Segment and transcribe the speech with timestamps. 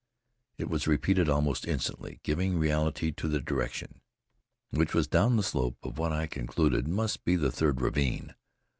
[0.57, 4.01] It was repeated almost instantly, giving reality to the direction,
[4.71, 8.33] which was down the slope of what I concluded must be the third ravine.